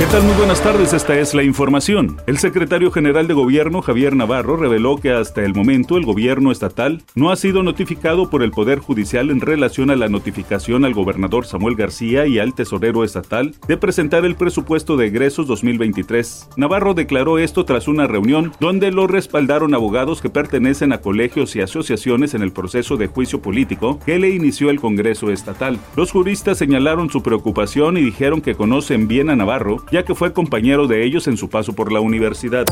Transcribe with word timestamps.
¿Qué 0.00 0.06
tal? 0.06 0.22
Muy 0.22 0.34
buenas 0.34 0.62
tardes, 0.62 0.94
esta 0.94 1.18
es 1.18 1.34
la 1.34 1.42
información. 1.42 2.16
El 2.26 2.38
secretario 2.38 2.90
general 2.90 3.28
de 3.28 3.34
gobierno, 3.34 3.82
Javier 3.82 4.16
Navarro, 4.16 4.56
reveló 4.56 4.96
que 4.96 5.12
hasta 5.12 5.44
el 5.44 5.54
momento 5.54 5.98
el 5.98 6.06
gobierno 6.06 6.50
estatal 6.50 7.02
no 7.14 7.30
ha 7.30 7.36
sido 7.36 7.62
notificado 7.62 8.30
por 8.30 8.42
el 8.42 8.50
Poder 8.50 8.78
Judicial 8.78 9.28
en 9.28 9.42
relación 9.42 9.90
a 9.90 9.96
la 9.96 10.08
notificación 10.08 10.86
al 10.86 10.94
gobernador 10.94 11.44
Samuel 11.44 11.74
García 11.74 12.26
y 12.26 12.38
al 12.38 12.54
tesorero 12.54 13.04
estatal 13.04 13.54
de 13.68 13.76
presentar 13.76 14.24
el 14.24 14.36
presupuesto 14.36 14.96
de 14.96 15.08
egresos 15.08 15.46
2023. 15.46 16.48
Navarro 16.56 16.94
declaró 16.94 17.38
esto 17.38 17.66
tras 17.66 17.86
una 17.86 18.06
reunión 18.06 18.52
donde 18.58 18.92
lo 18.92 19.06
respaldaron 19.06 19.74
abogados 19.74 20.22
que 20.22 20.30
pertenecen 20.30 20.94
a 20.94 21.02
colegios 21.02 21.54
y 21.56 21.60
asociaciones 21.60 22.32
en 22.32 22.40
el 22.40 22.52
proceso 22.52 22.96
de 22.96 23.08
juicio 23.08 23.42
político 23.42 24.00
que 24.06 24.18
le 24.18 24.30
inició 24.30 24.70
el 24.70 24.80
Congreso 24.80 25.30
estatal. 25.30 25.78
Los 25.94 26.10
juristas 26.10 26.56
señalaron 26.56 27.10
su 27.10 27.22
preocupación 27.22 27.98
y 27.98 28.00
dijeron 28.00 28.40
que 28.40 28.54
conocen 28.54 29.06
bien 29.06 29.28
a 29.28 29.36
Navarro 29.36 29.84
ya 29.90 30.04
que 30.04 30.14
fue 30.14 30.32
compañero 30.32 30.86
de 30.86 31.04
ellos 31.04 31.26
en 31.26 31.36
su 31.36 31.48
paso 31.48 31.72
por 31.72 31.92
la 31.92 32.00
universidad. 32.00 32.66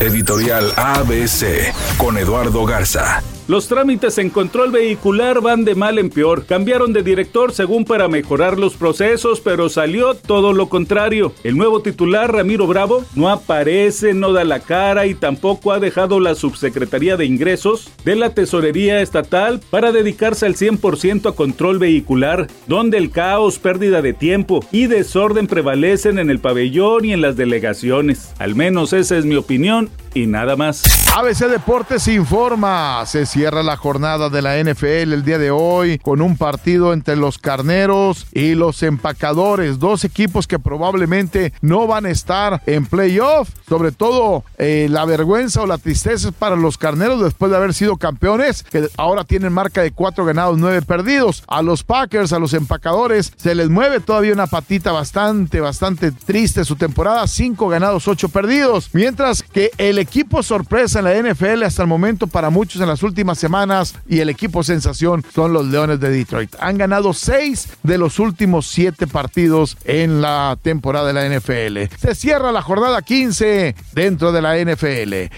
Editorial 0.00 0.72
ABC 0.76 1.72
con 1.96 2.18
Eduardo 2.18 2.64
Garza. 2.64 3.22
Los 3.48 3.66
trámites 3.66 4.18
en 4.18 4.28
control 4.28 4.72
vehicular 4.72 5.40
van 5.40 5.64
de 5.64 5.74
mal 5.74 5.98
en 5.98 6.10
peor. 6.10 6.44
Cambiaron 6.44 6.92
de 6.92 7.02
director 7.02 7.50
según 7.54 7.86
para 7.86 8.06
mejorar 8.06 8.58
los 8.58 8.74
procesos, 8.74 9.40
pero 9.40 9.70
salió 9.70 10.12
todo 10.12 10.52
lo 10.52 10.68
contrario. 10.68 11.32
El 11.44 11.56
nuevo 11.56 11.80
titular, 11.80 12.30
Ramiro 12.30 12.66
Bravo, 12.66 13.06
no 13.14 13.30
aparece, 13.30 14.12
no 14.12 14.34
da 14.34 14.44
la 14.44 14.60
cara 14.60 15.06
y 15.06 15.14
tampoco 15.14 15.72
ha 15.72 15.80
dejado 15.80 16.20
la 16.20 16.34
subsecretaría 16.34 17.16
de 17.16 17.24
ingresos 17.24 17.90
de 18.04 18.16
la 18.16 18.34
Tesorería 18.34 19.00
Estatal 19.00 19.62
para 19.70 19.92
dedicarse 19.92 20.44
al 20.44 20.54
100% 20.54 21.30
a 21.30 21.32
control 21.32 21.78
vehicular, 21.78 22.48
donde 22.66 22.98
el 22.98 23.10
caos, 23.10 23.58
pérdida 23.58 24.02
de 24.02 24.12
tiempo 24.12 24.62
y 24.72 24.88
desorden 24.88 25.46
prevalecen 25.46 26.18
en 26.18 26.28
el 26.28 26.38
pabellón 26.38 27.06
y 27.06 27.14
en 27.14 27.22
las 27.22 27.36
delegaciones. 27.36 28.34
Al 28.38 28.54
menos 28.54 28.92
esa 28.92 29.16
es 29.16 29.24
mi 29.24 29.36
opinión 29.36 29.88
y 30.14 30.26
nada 30.26 30.56
más. 30.56 30.82
ABC 31.16 31.48
Deportes 31.48 32.06
informa, 32.08 33.04
se 33.06 33.26
cierra 33.38 33.62
la 33.62 33.76
jornada 33.76 34.30
de 34.30 34.42
la 34.42 34.60
NFL 34.60 35.12
el 35.12 35.24
día 35.24 35.38
de 35.38 35.52
hoy 35.52 36.00
con 36.00 36.22
un 36.22 36.36
partido 36.36 36.92
entre 36.92 37.14
los 37.14 37.38
carneros 37.38 38.26
y 38.32 38.56
los 38.56 38.82
empacadores, 38.82 39.78
dos 39.78 40.02
equipos 40.02 40.48
que 40.48 40.58
probablemente 40.58 41.52
no 41.60 41.86
van 41.86 42.06
a 42.06 42.10
estar 42.10 42.60
en 42.66 42.84
playoff, 42.84 43.48
sobre 43.68 43.92
todo 43.92 44.42
eh, 44.56 44.88
la 44.90 45.04
vergüenza 45.04 45.62
o 45.62 45.68
la 45.68 45.78
tristeza 45.78 46.32
para 46.32 46.56
los 46.56 46.78
carneros 46.78 47.22
después 47.22 47.52
de 47.52 47.58
haber 47.58 47.74
sido 47.74 47.96
campeones, 47.96 48.64
que 48.64 48.88
ahora 48.96 49.22
tienen 49.22 49.52
marca 49.52 49.82
de 49.82 49.92
cuatro 49.92 50.24
ganados, 50.24 50.58
nueve 50.58 50.82
perdidos. 50.82 51.44
A 51.46 51.62
los 51.62 51.84
Packers, 51.84 52.32
a 52.32 52.40
los 52.40 52.54
empacadores, 52.54 53.32
se 53.36 53.54
les 53.54 53.68
mueve 53.68 54.00
todavía 54.00 54.32
una 54.32 54.48
patita 54.48 54.90
bastante, 54.90 55.60
bastante 55.60 56.10
triste 56.10 56.64
su 56.64 56.74
temporada, 56.74 57.24
cinco 57.28 57.68
ganados, 57.68 58.08
ocho 58.08 58.30
perdidos, 58.30 58.90
mientras 58.94 59.44
que 59.44 59.70
el 59.78 60.00
equipo 60.00 60.42
sorpresa 60.42 60.98
en 60.98 61.04
la 61.04 61.32
NFL 61.32 61.62
hasta 61.62 61.82
el 61.82 61.88
momento 61.88 62.26
para 62.26 62.50
muchos 62.50 62.82
en 62.82 62.88
las 62.88 63.04
semanas 63.36 63.94
y 64.08 64.20
el 64.20 64.30
equipo 64.30 64.62
sensación 64.62 65.24
son 65.34 65.52
los 65.52 65.66
Leones 65.66 66.00
de 66.00 66.10
Detroit. 66.10 66.54
Han 66.60 66.78
ganado 66.78 67.12
seis 67.12 67.68
de 67.82 67.98
los 67.98 68.18
últimos 68.18 68.66
siete 68.66 69.06
partidos 69.06 69.76
en 69.84 70.22
la 70.22 70.56
temporada 70.62 71.12
de 71.12 71.12
la 71.12 71.38
NFL. 71.38 71.94
Se 71.98 72.14
cierra 72.14 72.52
la 72.52 72.62
jornada 72.62 73.02
15 73.02 73.74
dentro 73.92 74.32
de 74.32 74.42
la 74.42 74.56
NFL. 74.56 75.34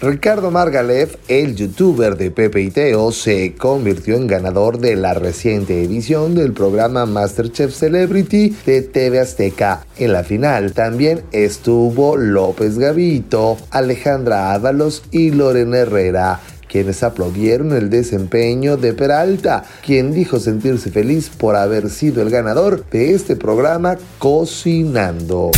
Ricardo 0.00 0.52
Margalef, 0.52 1.16
el 1.26 1.56
youtuber 1.56 2.16
de 2.16 2.30
Pepe 2.30 2.60
y 2.60 2.70
Teo, 2.70 3.10
se 3.10 3.56
convirtió 3.56 4.14
en 4.14 4.28
ganador 4.28 4.78
de 4.78 4.94
la 4.94 5.12
reciente 5.12 5.82
edición 5.82 6.36
del 6.36 6.52
programa 6.52 7.04
Masterchef 7.04 7.74
Celebrity 7.74 8.56
de 8.64 8.82
TV 8.82 9.18
Azteca. 9.18 9.84
En 9.96 10.12
la 10.12 10.22
final 10.22 10.72
también 10.72 11.22
estuvo 11.32 12.16
López 12.16 12.78
Gavito, 12.78 13.56
Alejandra 13.72 14.52
Ábalos 14.52 15.02
y 15.10 15.32
Lorena 15.32 15.78
Herrera 15.78 16.40
quienes 16.68 17.02
aplaudieron 17.02 17.72
el 17.72 17.90
desempeño 17.90 18.76
de 18.76 18.92
Peralta, 18.92 19.64
quien 19.84 20.12
dijo 20.12 20.38
sentirse 20.38 20.90
feliz 20.90 21.30
por 21.30 21.56
haber 21.56 21.90
sido 21.90 22.22
el 22.22 22.30
ganador 22.30 22.84
de 22.90 23.14
este 23.14 23.36
programa 23.36 23.96
Cocinando. 24.18 25.50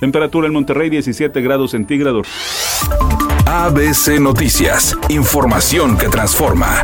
Temperatura 0.00 0.46
en 0.46 0.52
Monterrey 0.52 0.90
17 0.90 1.40
grados 1.42 1.72
centígrados. 1.72 2.26
ABC 3.46 4.18
Noticias, 4.20 4.96
información 5.08 5.98
que 5.98 6.08
transforma. 6.08 6.82